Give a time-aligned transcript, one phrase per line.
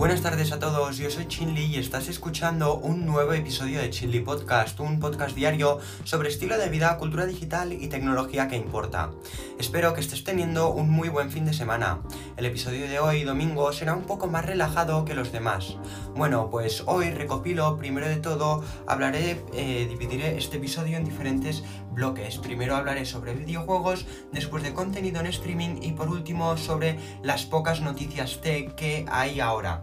[0.00, 4.20] Buenas tardes a todos, yo soy Chinli y estás escuchando un nuevo episodio de Chinli
[4.20, 9.10] Podcast, un podcast diario sobre estilo de vida, cultura digital y tecnología que importa.
[9.58, 12.00] Espero que estés teniendo un muy buen fin de semana.
[12.40, 15.76] El episodio de hoy, domingo, será un poco más relajado que los demás.
[16.16, 21.62] Bueno, pues hoy recopilo, primero de todo, hablaré, eh, dividiré este episodio en diferentes
[21.92, 22.38] bloques.
[22.38, 27.82] Primero hablaré sobre videojuegos, después de contenido en streaming y por último sobre las pocas
[27.82, 29.82] noticias tech que hay ahora.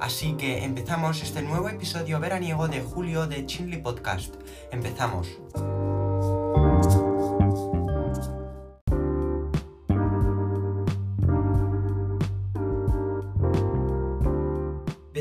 [0.00, 4.34] Así que empezamos este nuevo episodio veraniego de julio de Chinley Podcast.
[4.72, 5.28] Empezamos.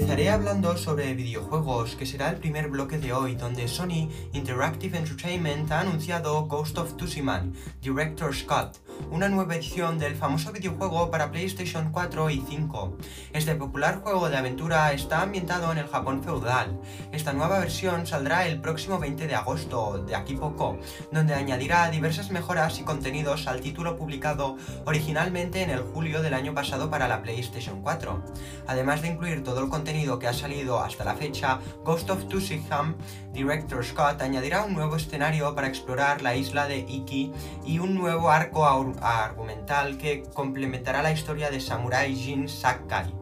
[0.03, 5.71] Empezaré hablando sobre videojuegos, que será el primer bloque de hoy, donde Sony Interactive Entertainment
[5.71, 7.45] ha anunciado Ghost of Tsushima
[7.81, 12.97] Director's Cut, una nueva edición del famoso videojuego para PlayStation 4 y 5.
[13.33, 16.79] Este popular juego de aventura está ambientado en el Japón feudal.
[17.11, 20.79] Esta nueva versión saldrá el próximo 20 de agosto, de aquí poco,
[21.11, 26.53] donde añadirá diversas mejoras y contenidos al título publicado originalmente en el julio del año
[26.53, 28.23] pasado para la PlayStation 4.
[28.67, 32.95] Además de incluir todo el contenido que ha salido hasta la fecha, Ghost of Tsushima
[33.33, 37.31] Director Scott añadirá un nuevo escenario para explorar la isla de Iki
[37.65, 38.65] y un nuevo arco
[39.01, 43.13] argumental que complementará la historia de Samurai Jin Sakai.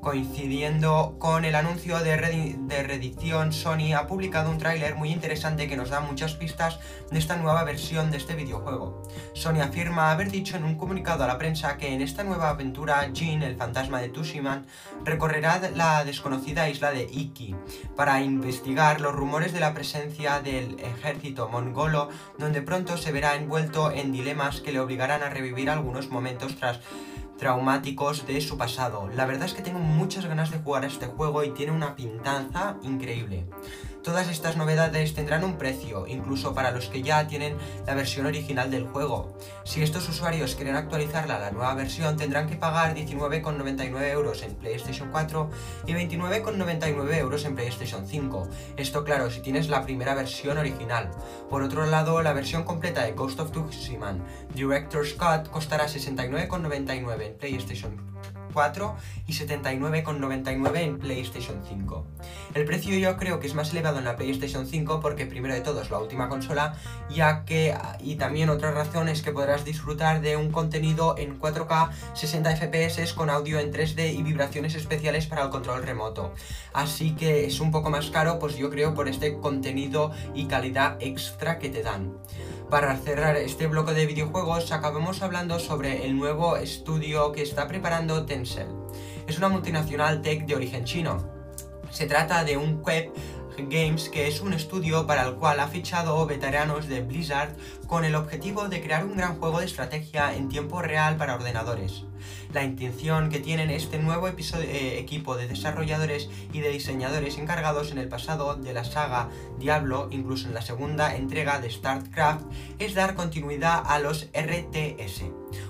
[0.00, 5.90] Coincidiendo con el anuncio de, reedición, Sony ha publicado un tráiler muy interesante que nos
[5.90, 9.02] da muchas pistas de esta nueva versión de este videojuego.
[9.34, 13.10] Sony afirma haber dicho en un comunicado a la prensa que en esta nueva aventura
[13.12, 14.64] Jin, el fantasma de Tushiman,
[15.04, 17.54] recorrerá la desconocida isla de Iki
[17.94, 23.90] para investigar los rumores de la presencia del ejército mongolo, donde pronto se verá envuelto
[23.90, 26.80] en dilemas que le obligarán a revivir algunos momentos tras
[27.40, 29.08] traumáticos de su pasado.
[29.16, 31.96] La verdad es que tengo muchas ganas de jugar a este juego y tiene una
[31.96, 33.46] pintanza increíble.
[34.02, 37.56] Todas estas novedades tendrán un precio, incluso para los que ya tienen
[37.86, 39.36] la versión original del juego.
[39.64, 44.54] Si estos usuarios quieren actualizarla a la nueva versión, tendrán que pagar 19,99 euros en
[44.54, 45.50] PlayStation 4
[45.86, 48.48] y 29,99 euros en PlayStation 5.
[48.78, 51.10] Esto claro, si tienes la primera versión original.
[51.50, 54.16] Por otro lado, la versión completa de Ghost of Tsushima
[54.54, 58.10] Director's Cut costará 69,99 en PlayStation
[58.52, 58.96] 4
[59.26, 62.06] y 79,99 en PlayStation 5.
[62.54, 65.60] El precio yo creo que es más elevado en la PlayStation 5 porque primero de
[65.60, 66.74] todo es la última consola,
[67.08, 71.90] ya que y también otra razón es que podrás disfrutar de un contenido en 4K
[72.14, 76.34] 60 FPS con audio en 3D y vibraciones especiales para el control remoto.
[76.72, 80.96] Así que es un poco más caro, pues yo creo por este contenido y calidad
[81.00, 82.14] extra que te dan.
[82.70, 88.24] Para cerrar este bloque de videojuegos, acabamos hablando sobre el nuevo estudio que está preparando
[88.26, 88.70] Tencent.
[89.26, 91.28] Es una multinacional tech de origen chino.
[91.90, 93.12] Se trata de un web
[93.58, 97.56] Games, que es un estudio para el cual ha fichado veteranos de Blizzard
[97.88, 102.04] con el objetivo de crear un gran juego de estrategia en tiempo real para ordenadores.
[102.52, 107.98] La intención que tienen este nuevo eh, equipo de desarrolladores y de diseñadores encargados en
[107.98, 112.44] el pasado de la saga Diablo, incluso en la segunda entrega de StarCraft,
[112.78, 115.24] es dar continuidad a los RTS,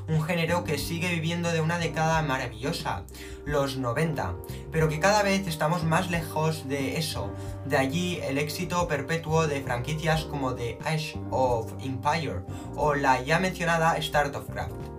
[0.09, 3.05] un género que sigue viviendo de una década maravillosa,
[3.45, 4.35] los 90,
[4.71, 7.33] pero que cada vez estamos más lejos de eso,
[7.67, 12.41] de allí el éxito perpetuo de franquicias como The Age of Empire
[12.77, 13.97] o la ya mencionada
[14.53, 14.90] Craft.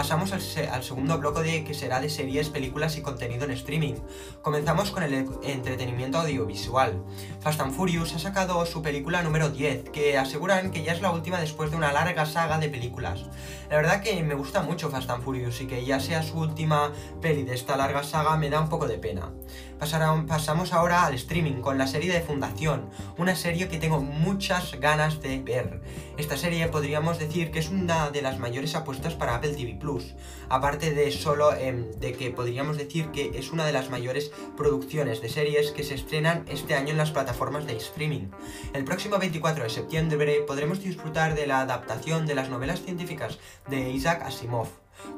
[0.00, 3.96] Pasamos al, segundo bloque de, que será de series, películas y contenido en streaming.
[4.40, 5.12] Comenzamos con el
[5.42, 7.04] entretenimiento audiovisual.
[7.40, 11.10] Fast and Furious ha sacado su película número 10, que aseguran que ya es la
[11.10, 13.26] última después de una larga saga de películas.
[13.68, 16.92] La verdad que me gusta mucho Fast and Furious y que ya sea su última
[17.20, 19.32] peli de esta larga saga me da un poco de pena.
[19.80, 25.22] Pasamos ahora al streaming con la serie de Fundación, una serie que tengo muchas ganas
[25.22, 25.80] de ver.
[26.18, 30.14] Esta serie podríamos decir que es una de las mayores apuestas para Apple TV Plus,
[30.50, 35.22] aparte de solo em, de que podríamos decir que es una de las mayores producciones
[35.22, 38.28] de series que se estrenan este año en las plataformas de streaming.
[38.74, 43.38] El próximo 24 de septiembre podremos disfrutar de la adaptación de las novelas científicas
[43.68, 44.68] de Isaac Asimov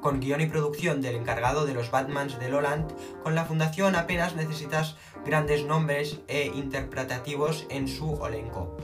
[0.01, 2.93] con guion y producción del encargado de los Batmans de Loland,
[3.23, 8.77] con la fundación apenas necesitas grandes nombres e interpretativos en su elenco.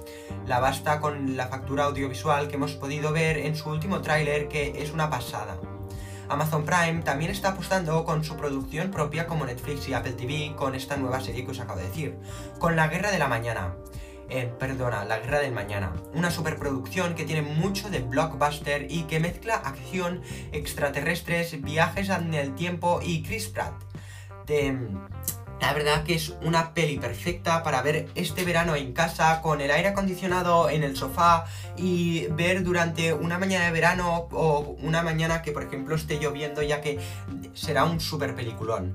[0.46, 4.82] La basta con la factura audiovisual que hemos podido ver en su último tráiler que
[4.82, 5.58] es una pasada.
[6.28, 10.74] Amazon Prime también está apostando con su producción propia como Netflix y Apple TV con
[10.74, 12.18] esta nueva serie que os acabo de decir,
[12.58, 13.74] con La Guerra de la Mañana.
[14.30, 19.20] Eh, perdona, La Guerra del Mañana, una superproducción que tiene mucho de blockbuster y que
[19.20, 20.22] mezcla acción,
[20.52, 23.74] extraterrestres, viajes en el tiempo y Chris Pratt.
[25.60, 29.70] La verdad que es una peli perfecta para ver este verano en casa con el
[29.70, 31.46] aire acondicionado en el sofá
[31.76, 36.62] y ver durante una mañana de verano o una mañana que por ejemplo esté lloviendo
[36.62, 37.00] ya que
[37.54, 38.94] será un super peliculón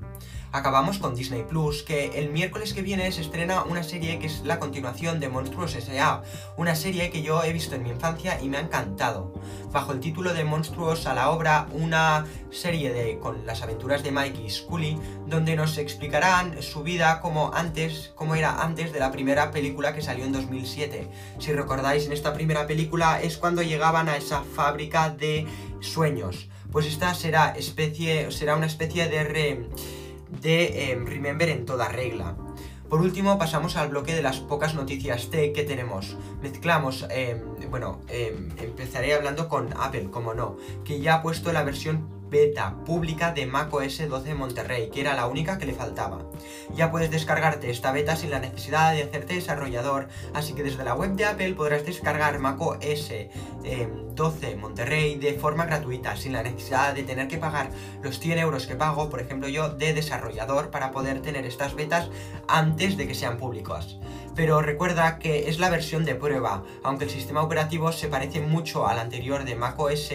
[0.54, 4.42] acabamos con Disney Plus, que el miércoles que viene se estrena una serie que es
[4.44, 6.22] la continuación de Monstruos S.A.,
[6.56, 9.34] una serie que yo he visto en mi infancia y me ha encantado.
[9.72, 14.12] Bajo el título de Monstruos a la obra, una serie de con las aventuras de
[14.12, 14.96] Mikey y Scully,
[15.26, 20.02] donde nos explicarán su vida como antes, como era antes de la primera película que
[20.02, 21.10] salió en 2007.
[21.40, 25.48] Si recordáis, en esta primera película es cuando llegaban a esa fábrica de
[25.80, 26.48] sueños.
[26.70, 29.68] Pues esta será especie, será una especie de re
[30.40, 32.36] de em, Remember en toda regla.
[32.88, 36.16] Por último, pasamos al bloque de las pocas noticias tech que tenemos.
[36.42, 37.40] Mezclamos, em,
[37.70, 42.74] bueno, em, empezaré hablando con Apple, como no, que ya ha puesto la versión beta
[42.84, 46.18] pública de macOS 12 Monterrey, que era la única que le faltaba.
[46.74, 50.96] Ya puedes descargarte esta beta sin la necesidad de hacerte desarrollador, así que desde la
[50.96, 53.12] web de Apple podrás descargar macOS
[54.16, 57.70] 12 em, Monterrey de forma gratuita, sin la necesidad de tener que pagar
[58.02, 62.10] los 100 euros que pago, por ejemplo yo, de desarrollador para poder tener estas betas
[62.48, 63.96] antes de que sean públicas
[64.34, 68.86] pero recuerda que es la versión de prueba, aunque el sistema operativo se parece mucho
[68.86, 70.12] al anterior de macOS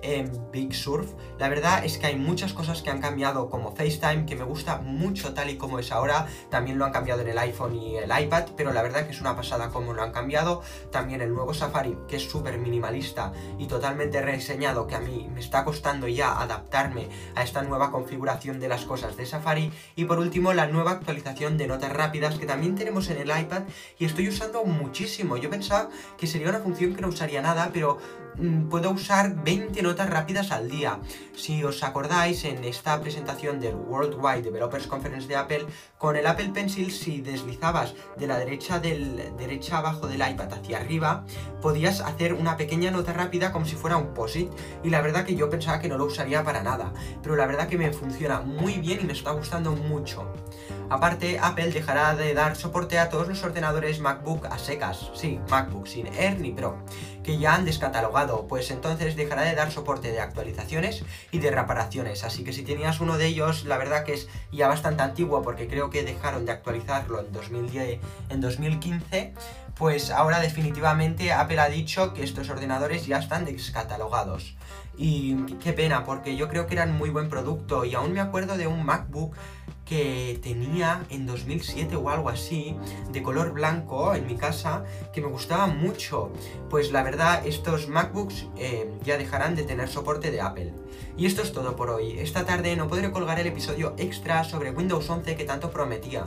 [0.00, 4.26] en Big Surf, la verdad es que hay muchas cosas que han cambiado como FaceTime,
[4.26, 7.38] que me gusta mucho tal y como es ahora, también lo han cambiado en el
[7.38, 10.62] iPhone y el iPad, pero la verdad que es una pasada como lo han cambiado,
[10.90, 15.40] también el nuevo Safari, que es súper minimalista y totalmente rediseñado, que a mí me
[15.40, 20.18] está costando ya adaptarme a esta nueva configuración de las cosas de Safari, y por
[20.18, 23.57] último la nueva actualización de notas rápidas que también tenemos en el iPad
[23.98, 27.98] y estoy usando muchísimo, yo pensaba que sería una función que no usaría nada, pero
[28.38, 31.00] Mm, puedo usar 20 notas rápidas al día.
[31.34, 35.66] Si os acordáis, en esta presentación del Worldwide Developers Conference de Apple,
[35.98, 40.78] con el Apple Pencil, si deslizabas de la derecha del derecha abajo del iPad hacia
[40.78, 41.24] arriba,
[41.60, 44.50] podías hacer una pequeña nota rápida como si fuera un POSIT.
[44.84, 47.66] Y la verdad que yo pensaba que no lo usaría para nada, pero la verdad
[47.66, 50.32] que me funciona muy bien y me está gustando mucho.
[50.90, 55.86] Aparte, Apple dejará de dar soporte a todos los ordenadores MacBook a secas, sí, MacBook
[55.86, 56.76] sin Air ni Pro,
[57.22, 62.24] que ya han descatalogado, pues entonces dejará de dar soporte de actualizaciones y de reparaciones,
[62.24, 65.66] así que si tenías uno de ellos, la verdad que es ya bastante antiguo porque
[65.66, 69.32] creo que dejaron de actualizarlo en, 2010, en 2015,
[69.78, 74.56] pues ahora definitivamente Apple ha dicho que estos ordenadores ya están descatalogados.
[74.96, 78.56] Y qué pena, porque yo creo que eran muy buen producto y aún me acuerdo
[78.56, 79.36] de un MacBook
[79.88, 82.76] que tenía en 2007 o algo así,
[83.10, 84.84] de color blanco en mi casa,
[85.14, 86.30] que me gustaba mucho.
[86.68, 90.74] Pues la verdad, estos MacBooks eh, ya dejarán de tener soporte de Apple.
[91.16, 92.18] Y esto es todo por hoy.
[92.18, 96.24] Esta tarde no podré colgar el episodio extra sobre Windows 11 que tanto prometía.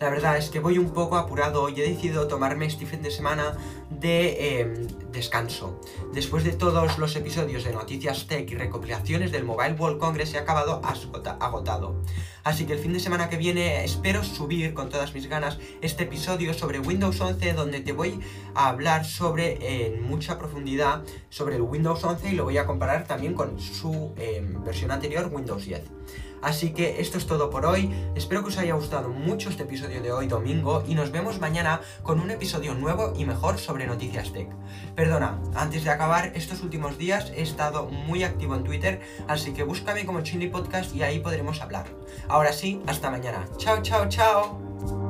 [0.00, 3.10] La verdad es que voy un poco apurado y he decidido tomarme este fin de
[3.10, 3.56] semana
[3.90, 5.80] de em, descanso.
[6.12, 10.38] Después de todos los episodios de Noticias Tech y recopilaciones del Mobile World Congress he
[10.38, 10.80] acabado
[11.40, 11.96] agotado.
[12.42, 16.04] Así que el fin de semana que viene espero subir con todas mis ganas este
[16.04, 18.20] episodio sobre Windows 11 donde te voy
[18.54, 23.06] a hablar sobre en mucha profundidad sobre el Windows 11 y lo voy a comparar
[23.06, 25.82] también con su em, versión anterior Windows 10.
[26.44, 30.02] Así que esto es todo por hoy, espero que os haya gustado mucho este episodio
[30.02, 34.30] de hoy domingo y nos vemos mañana con un episodio nuevo y mejor sobre Noticias
[34.30, 34.48] Tech.
[34.94, 39.62] Perdona, antes de acabar, estos últimos días he estado muy activo en Twitter, así que
[39.62, 41.86] búscame como Chili Podcast y ahí podremos hablar.
[42.28, 43.46] Ahora sí, hasta mañana.
[43.56, 45.03] Chao, chao, chao.